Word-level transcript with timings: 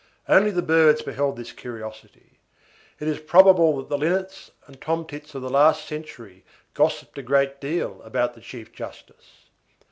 Only 0.27 0.49
the 0.49 0.63
birds 0.63 1.03
beheld 1.03 1.37
this 1.37 1.51
curiosity. 1.51 2.39
It 2.99 3.07
is 3.07 3.19
probable 3.19 3.77
that 3.77 3.89
the 3.89 3.99
linnets 3.99 4.49
and 4.65 4.81
tomtits 4.81 5.35
of 5.35 5.43
the 5.43 5.49
last 5.51 5.85
century 5.85 6.43
gossiped 6.73 7.19
a 7.19 7.21
great 7.21 7.61
deal 7.61 8.01
about 8.03 8.33
the 8.33 8.41
chief 8.41 8.71
justice. 8.73 9.45